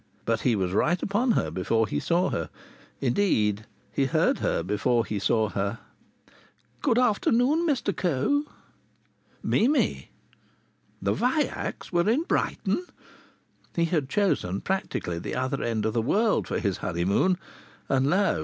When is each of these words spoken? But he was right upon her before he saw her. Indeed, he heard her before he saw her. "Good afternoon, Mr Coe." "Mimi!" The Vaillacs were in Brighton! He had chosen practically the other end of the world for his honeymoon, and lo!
But 0.25 0.39
he 0.41 0.55
was 0.55 0.71
right 0.71 0.99
upon 1.03 1.33
her 1.33 1.51
before 1.51 1.85
he 1.87 1.99
saw 1.99 2.31
her. 2.31 2.49
Indeed, 3.01 3.67
he 3.91 4.07
heard 4.07 4.39
her 4.39 4.63
before 4.63 5.05
he 5.05 5.19
saw 5.19 5.49
her. 5.49 5.77
"Good 6.81 6.97
afternoon, 6.97 7.67
Mr 7.67 7.95
Coe." 7.95 8.45
"Mimi!" 9.43 10.09
The 11.03 11.13
Vaillacs 11.13 11.93
were 11.93 12.09
in 12.09 12.23
Brighton! 12.23 12.83
He 13.75 13.85
had 13.85 14.09
chosen 14.09 14.61
practically 14.61 15.19
the 15.19 15.35
other 15.35 15.61
end 15.61 15.85
of 15.85 15.93
the 15.93 16.01
world 16.01 16.47
for 16.47 16.57
his 16.57 16.77
honeymoon, 16.77 17.37
and 17.87 18.09
lo! 18.09 18.39